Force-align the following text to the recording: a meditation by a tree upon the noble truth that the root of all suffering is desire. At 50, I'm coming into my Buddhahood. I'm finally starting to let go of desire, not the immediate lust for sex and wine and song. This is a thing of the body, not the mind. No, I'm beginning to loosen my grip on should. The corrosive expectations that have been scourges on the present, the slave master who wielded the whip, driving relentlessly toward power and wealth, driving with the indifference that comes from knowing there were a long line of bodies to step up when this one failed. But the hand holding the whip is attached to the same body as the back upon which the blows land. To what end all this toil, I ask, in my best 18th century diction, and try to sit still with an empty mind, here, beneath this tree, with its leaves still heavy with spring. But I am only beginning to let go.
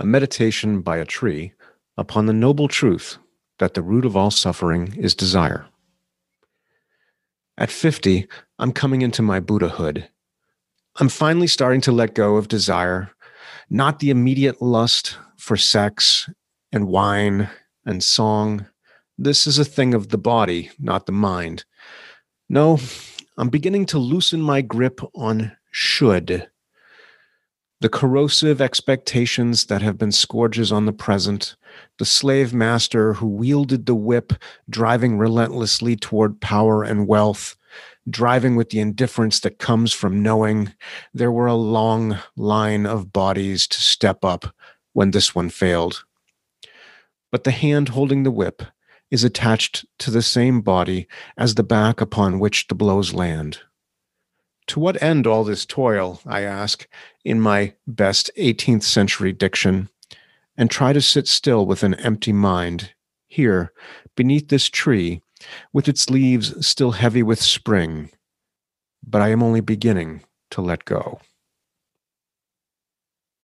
a 0.00 0.06
meditation 0.06 0.80
by 0.80 0.96
a 0.96 1.04
tree 1.04 1.52
upon 1.98 2.24
the 2.24 2.32
noble 2.32 2.68
truth 2.68 3.18
that 3.58 3.74
the 3.74 3.82
root 3.82 4.06
of 4.06 4.16
all 4.16 4.30
suffering 4.30 4.94
is 4.96 5.14
desire. 5.14 5.66
At 7.58 7.70
50, 7.70 8.26
I'm 8.58 8.72
coming 8.72 9.02
into 9.02 9.20
my 9.20 9.40
Buddhahood. 9.40 10.08
I'm 10.98 11.10
finally 11.10 11.46
starting 11.46 11.82
to 11.82 11.92
let 11.92 12.14
go 12.14 12.36
of 12.36 12.48
desire, 12.48 13.10
not 13.68 13.98
the 13.98 14.08
immediate 14.08 14.62
lust 14.62 15.18
for 15.36 15.58
sex 15.58 16.30
and 16.72 16.88
wine 16.88 17.50
and 17.84 18.02
song. 18.02 18.66
This 19.18 19.46
is 19.46 19.58
a 19.58 19.66
thing 19.66 19.92
of 19.92 20.08
the 20.08 20.18
body, 20.18 20.70
not 20.78 21.04
the 21.04 21.12
mind. 21.12 21.66
No, 22.48 22.78
I'm 23.36 23.50
beginning 23.50 23.84
to 23.86 23.98
loosen 23.98 24.40
my 24.40 24.62
grip 24.62 25.00
on 25.14 25.52
should. 25.70 26.48
The 27.80 27.88
corrosive 27.88 28.60
expectations 28.60 29.64
that 29.66 29.80
have 29.80 29.96
been 29.96 30.12
scourges 30.12 30.70
on 30.70 30.84
the 30.84 30.92
present, 30.92 31.56
the 31.98 32.04
slave 32.04 32.52
master 32.52 33.14
who 33.14 33.26
wielded 33.26 33.86
the 33.86 33.94
whip, 33.94 34.34
driving 34.68 35.16
relentlessly 35.16 35.96
toward 35.96 36.42
power 36.42 36.82
and 36.82 37.08
wealth, 37.08 37.56
driving 38.08 38.54
with 38.54 38.68
the 38.68 38.80
indifference 38.80 39.40
that 39.40 39.58
comes 39.58 39.94
from 39.94 40.22
knowing 40.22 40.74
there 41.14 41.32
were 41.32 41.46
a 41.46 41.54
long 41.54 42.18
line 42.36 42.84
of 42.84 43.14
bodies 43.14 43.66
to 43.68 43.80
step 43.80 44.26
up 44.26 44.54
when 44.92 45.12
this 45.12 45.34
one 45.34 45.48
failed. 45.48 46.04
But 47.32 47.44
the 47.44 47.50
hand 47.50 47.90
holding 47.90 48.24
the 48.24 48.30
whip 48.30 48.62
is 49.10 49.24
attached 49.24 49.86
to 50.00 50.10
the 50.10 50.22
same 50.22 50.60
body 50.60 51.08
as 51.38 51.54
the 51.54 51.62
back 51.62 52.02
upon 52.02 52.40
which 52.40 52.66
the 52.68 52.74
blows 52.74 53.14
land. 53.14 53.60
To 54.70 54.78
what 54.78 55.02
end 55.02 55.26
all 55.26 55.42
this 55.42 55.66
toil, 55.66 56.20
I 56.24 56.42
ask, 56.42 56.86
in 57.24 57.40
my 57.40 57.74
best 57.88 58.30
18th 58.38 58.84
century 58.84 59.32
diction, 59.32 59.88
and 60.56 60.70
try 60.70 60.92
to 60.92 61.00
sit 61.00 61.26
still 61.26 61.66
with 61.66 61.82
an 61.82 61.94
empty 61.94 62.32
mind, 62.32 62.94
here, 63.26 63.72
beneath 64.14 64.48
this 64.48 64.68
tree, 64.68 65.22
with 65.72 65.88
its 65.88 66.08
leaves 66.08 66.64
still 66.64 66.92
heavy 66.92 67.24
with 67.24 67.42
spring. 67.42 68.10
But 69.04 69.22
I 69.22 69.30
am 69.30 69.42
only 69.42 69.60
beginning 69.60 70.22
to 70.52 70.60
let 70.60 70.84
go. 70.84 71.20